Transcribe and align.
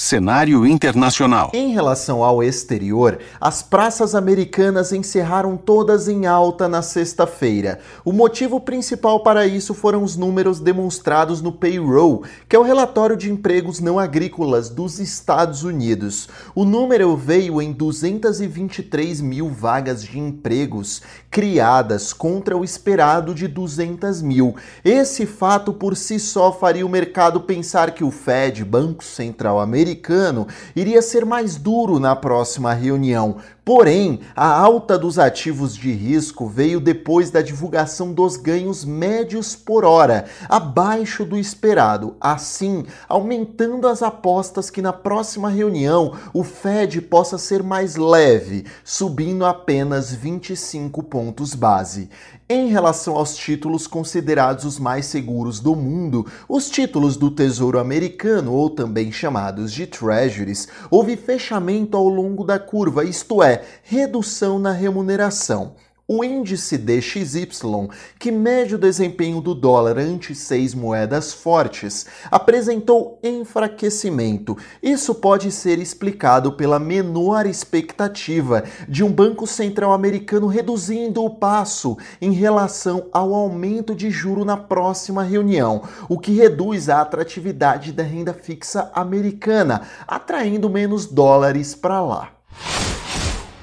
Cenário 0.00 0.64
internacional. 0.64 1.50
Em 1.52 1.72
relação 1.72 2.22
ao 2.22 2.40
exterior, 2.40 3.18
as 3.40 3.64
praças 3.64 4.14
americanas 4.14 4.92
encerraram 4.92 5.56
todas 5.56 6.06
em 6.06 6.24
alta 6.24 6.68
na 6.68 6.82
sexta-feira. 6.82 7.80
O 8.04 8.12
motivo 8.12 8.60
principal 8.60 9.24
para 9.24 9.44
isso 9.44 9.74
foram 9.74 10.04
os 10.04 10.16
números 10.16 10.60
demonstrados 10.60 11.42
no 11.42 11.50
payroll, 11.50 12.22
que 12.48 12.54
é 12.54 12.58
o 12.60 12.62
relatório 12.62 13.16
de 13.16 13.28
empregos 13.28 13.80
não 13.80 13.98
agrícolas 13.98 14.70
dos 14.70 15.00
Estados 15.00 15.64
Unidos. 15.64 16.28
O 16.54 16.64
número 16.64 17.16
veio 17.16 17.60
em 17.60 17.72
223 17.72 19.20
mil 19.20 19.50
vagas 19.50 20.04
de 20.04 20.16
empregos 20.16 21.02
criadas 21.28 22.12
contra 22.12 22.56
o 22.56 22.62
esperado 22.62 23.34
de 23.34 23.48
200 23.48 24.22
mil. 24.22 24.54
Esse 24.84 25.26
fato 25.26 25.72
por 25.72 25.96
si 25.96 26.20
só 26.20 26.52
faria 26.52 26.86
o 26.86 26.88
mercado 26.88 27.40
pensar 27.40 27.90
que 27.90 28.04
o 28.04 28.12
Fed, 28.12 28.64
Banco 28.64 29.02
Central 29.02 29.58
Americano, 29.58 29.87
americano 29.88 30.46
iria 30.76 31.00
ser 31.00 31.24
mais 31.24 31.56
duro 31.56 31.98
na 31.98 32.14
próxima 32.14 32.74
reunião. 32.74 33.36
Porém, 33.68 34.20
a 34.34 34.48
alta 34.58 34.98
dos 34.98 35.18
ativos 35.18 35.76
de 35.76 35.92
risco 35.92 36.48
veio 36.48 36.80
depois 36.80 37.30
da 37.30 37.42
divulgação 37.42 38.14
dos 38.14 38.34
ganhos 38.38 38.82
médios 38.82 39.54
por 39.54 39.84
hora, 39.84 40.24
abaixo 40.48 41.22
do 41.22 41.36
esperado, 41.36 42.16
assim 42.18 42.86
aumentando 43.06 43.86
as 43.86 44.02
apostas 44.02 44.70
que 44.70 44.80
na 44.80 44.94
próxima 44.94 45.50
reunião 45.50 46.14
o 46.32 46.42
Fed 46.42 47.02
possa 47.02 47.36
ser 47.36 47.62
mais 47.62 47.94
leve, 47.94 48.64
subindo 48.82 49.44
apenas 49.44 50.14
25 50.14 51.02
pontos 51.02 51.54
base. 51.54 52.08
Em 52.50 52.68
relação 52.68 53.14
aos 53.14 53.36
títulos 53.36 53.86
considerados 53.86 54.64
os 54.64 54.78
mais 54.78 55.04
seguros 55.04 55.60
do 55.60 55.76
mundo, 55.76 56.26
os 56.48 56.70
títulos 56.70 57.14
do 57.14 57.30
Tesouro 57.30 57.78
Americano, 57.78 58.54
ou 58.54 58.70
também 58.70 59.12
chamados 59.12 59.70
de 59.70 59.86
Treasuries, 59.86 60.66
houve 60.90 61.14
fechamento 61.14 61.94
ao 61.94 62.08
longo 62.08 62.44
da 62.44 62.58
curva, 62.58 63.04
isto 63.04 63.42
é, 63.42 63.57
redução 63.82 64.58
na 64.58 64.72
remuneração. 64.72 65.74
O 66.10 66.24
índice 66.24 66.78
DXY, 66.78 67.90
que 68.18 68.32
mede 68.32 68.74
o 68.74 68.78
desempenho 68.78 69.42
do 69.42 69.54
dólar 69.54 69.98
ante 69.98 70.34
seis 70.34 70.72
moedas 70.72 71.34
fortes, 71.34 72.06
apresentou 72.30 73.20
enfraquecimento. 73.22 74.56
Isso 74.82 75.14
pode 75.14 75.52
ser 75.52 75.78
explicado 75.78 76.52
pela 76.52 76.78
menor 76.78 77.44
expectativa 77.44 78.64
de 78.88 79.04
um 79.04 79.12
Banco 79.12 79.46
Central 79.46 79.92
americano 79.92 80.46
reduzindo 80.46 81.22
o 81.22 81.28
passo 81.28 81.98
em 82.22 82.32
relação 82.32 83.08
ao 83.12 83.34
aumento 83.34 83.94
de 83.94 84.10
juro 84.10 84.46
na 84.46 84.56
próxima 84.56 85.22
reunião, 85.22 85.82
o 86.08 86.18
que 86.18 86.32
reduz 86.32 86.88
a 86.88 87.02
atratividade 87.02 87.92
da 87.92 88.02
renda 88.02 88.32
fixa 88.32 88.90
americana, 88.94 89.82
atraindo 90.06 90.70
menos 90.70 91.04
dólares 91.04 91.74
para 91.74 92.00
lá. 92.00 92.32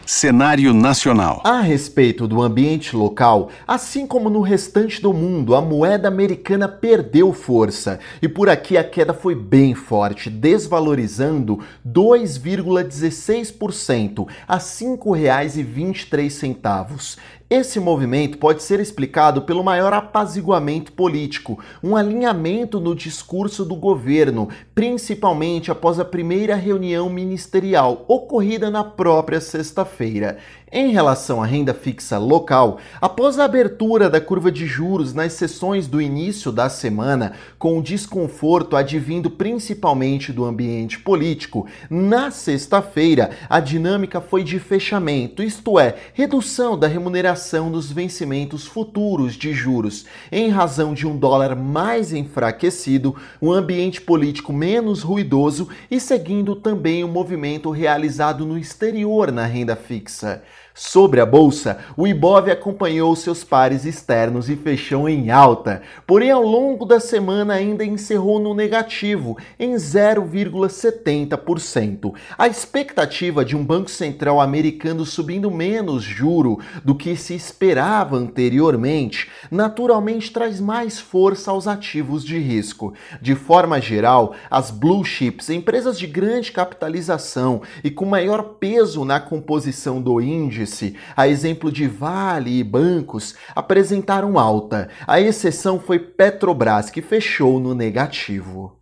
Cenário 0.06 0.72
nacional. 0.72 1.42
A 1.44 1.62
respeito 1.62 2.28
do 2.28 2.40
ambiente 2.40 2.96
local, 2.96 3.50
assim 3.68 4.06
como 4.06 4.30
no 4.30 4.42
restante 4.42 5.02
do 5.02 5.12
mundo, 5.12 5.56
a 5.56 5.62
moeda 5.62 6.08
americana 6.08 6.68
perdeu 6.68 7.34
força 7.34 8.00
e 8.22 8.28
por 8.28 8.48
aqui 8.48 8.78
a 8.78 8.84
queda 8.84 9.16
foi 9.16 9.34
bem 9.34 9.74
forte, 9.74 10.30
desvalorizando 10.30 11.60
2,16% 11.84 14.28
a 14.48 14.58
R$ 14.58 14.60
5,23. 14.60 17.18
Esse 17.58 17.80
movimento 17.80 18.38
pode 18.38 18.62
ser 18.62 18.82
explicado 18.82 19.44
pelo 19.44 19.64
maior 19.64 19.94
apaziguamento 19.94 20.92
político, 20.92 21.58
um 21.82 21.96
alinhamento 21.96 22.82
no 22.82 22.94
discurso 22.94 23.64
do 23.64 23.78
governo, 23.78 24.50
principalmente 24.74 25.72
após 25.72 25.98
a 25.98 26.04
primeira 26.04 26.54
reunião 26.54 27.10
ministerial 27.10 28.04
ocorrida 28.10 28.70
na 28.70 28.84
própria 28.84 29.40
sexta-feira. 29.40 30.38
Em 30.78 30.92
relação 30.92 31.42
à 31.42 31.46
renda 31.46 31.74
fixa 31.74 32.18
local, 32.18 32.80
após 33.00 33.40
a 33.40 33.46
abertura 33.46 34.10
da 34.10 34.20
curva 34.20 34.52
de 34.52 34.68
juros 34.68 35.14
nas 35.14 35.32
sessões 35.32 35.88
do 35.88 36.02
início 36.02 36.52
da 36.52 36.68
semana, 36.68 37.32
com 37.58 37.82
desconforto 37.82 38.76
advindo 38.76 39.30
principalmente 39.30 40.34
do 40.34 40.44
ambiente 40.44 41.00
político, 41.00 41.66
na 41.90 42.30
sexta-feira 42.30 43.30
a 43.50 43.62
dinâmica 43.62 44.20
foi 44.20 44.44
de 44.44 44.60
fechamento, 44.60 45.42
isto 45.42 45.80
é, 45.80 45.96
redução 46.14 46.78
da 46.78 46.88
remuneração 46.88 47.72
dos 47.72 47.90
vencimentos 47.90 48.68
futuros 48.68 49.36
de 49.36 49.54
juros, 49.54 50.06
em 50.30 50.50
razão 50.50 50.94
de 50.94 51.08
um 51.08 51.18
dólar 51.18 51.56
mais 51.56 52.12
enfraquecido, 52.12 53.16
um 53.42 53.50
ambiente 53.50 54.02
político 54.02 54.52
menos 54.52 55.04
ruidoso 55.04 55.70
e 55.90 56.02
seguindo 56.02 56.54
também 56.54 57.02
o 57.02 57.08
movimento 57.08 57.70
realizado 57.70 58.46
no 58.46 58.58
exterior 58.58 59.32
na 59.32 59.46
renda 59.46 59.78
fixa. 59.78 60.44
Sobre 60.78 61.22
a 61.22 61.26
bolsa, 61.26 61.78
o 61.96 62.06
Ibov 62.06 62.52
acompanhou 62.52 63.16
seus 63.16 63.46
pares 63.46 63.86
externos 63.86 64.50
e 64.50 64.58
fechou 64.58 65.08
em 65.08 65.32
alta, 65.32 65.82
porém 66.06 66.32
ao 66.32 66.44
longo 66.44 66.84
da 66.84 67.00
semana 67.00 67.54
ainda 67.54 67.86
encerrou 67.86 68.42
no 68.42 68.54
negativo, 68.54 69.38
em 69.58 69.76
0,70%. 69.76 72.14
A 72.38 72.50
expectativa 72.50 73.46
de 73.46 73.56
um 73.56 73.64
Banco 73.64 73.90
Central 73.90 74.42
americano 74.42 75.06
subindo 75.06 75.50
menos 75.50 76.04
juro 76.04 76.60
do 76.84 76.94
que 76.94 77.16
se 77.16 77.34
esperava 77.34 78.18
anteriormente, 78.18 79.32
naturalmente 79.50 80.30
traz 80.30 80.60
mais 80.60 81.00
força 81.00 81.52
aos 81.52 81.70
ativos 81.70 82.22
de 82.22 82.38
risco. 82.38 82.94
De 83.22 83.34
forma 83.34 83.80
geral, 83.80 84.36
as 84.52 84.72
blue 84.72 85.06
chips, 85.06 85.50
empresas 85.50 85.98
de 85.98 86.06
grande 86.06 86.52
capitalização 86.52 87.62
e 87.82 87.90
com 87.90 88.04
maior 88.04 88.44
peso 88.60 89.06
na 89.06 89.22
composição 89.22 90.02
do 90.02 90.20
índice, 90.20 90.65
índice, 90.66 90.96
a 91.16 91.28
exemplo 91.28 91.72
de 91.72 91.88
Vale 91.88 92.60
e 92.60 92.64
bancos, 92.64 93.36
apresentaram 93.56 94.38
alta. 94.38 94.90
A 95.08 95.22
exceção 95.22 95.80
foi 95.80 96.00
Petrobras, 96.00 96.90
que 96.90 97.02
fechou 97.02 97.60
no 97.60 97.74
negativo 97.74 98.74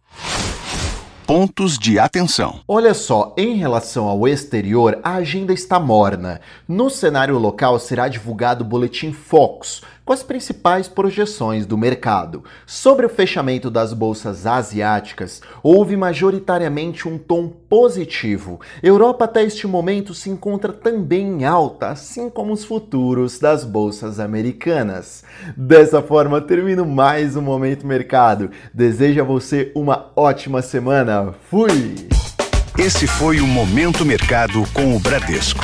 pontos 1.25 1.79
de 1.79 1.97
atenção. 1.97 2.59
Olha 2.67 2.93
só, 2.93 3.33
em 3.37 3.55
relação 3.55 4.07
ao 4.07 4.27
exterior, 4.27 4.99
a 5.01 5.15
agenda 5.15 5.53
está 5.53 5.79
morna. 5.79 6.41
No 6.67 6.89
cenário 6.89 7.39
local 7.39 7.79
será 7.79 8.09
divulgado 8.09 8.63
o 8.63 8.67
boletim 8.67 9.13
Fox, 9.13 9.81
com 10.05 10.13
as 10.13 10.23
principais 10.23 10.87
projeções 10.87 11.65
do 11.65 11.77
mercado. 11.77 12.43
Sobre 12.65 13.05
o 13.05 13.09
fechamento 13.09 13.69
das 13.69 13.93
bolsas 13.93 14.45
asiáticas, 14.45 15.41
houve 15.61 15.95
majoritariamente 15.95 17.07
um 17.07 17.17
tom 17.17 17.47
positivo. 17.47 18.59
Europa 18.81 19.25
até 19.25 19.43
este 19.43 19.65
momento 19.65 20.13
se 20.13 20.29
encontra 20.29 20.73
também 20.73 21.27
em 21.27 21.45
alta, 21.45 21.89
assim 21.89 22.29
como 22.29 22.53
os 22.53 22.65
futuros 22.65 23.39
das 23.39 23.63
bolsas 23.63 24.19
americanas. 24.19 25.23
Dessa 25.55 26.01
forma, 26.01 26.41
termino 26.41 26.85
mais 26.85 27.35
um 27.35 27.41
Momento 27.41 27.87
Mercado. 27.87 28.51
Desejo 28.73 29.21
a 29.21 29.23
você 29.23 29.71
uma 29.75 30.11
ótima 30.15 30.61
semana. 30.61 31.33
Fui! 31.49 32.07
Esse 32.77 33.05
foi 33.05 33.39
o 33.39 33.47
Momento 33.47 34.03
Mercado 34.03 34.63
com 34.73 34.95
o 34.95 34.99
Bradesco 34.99 35.63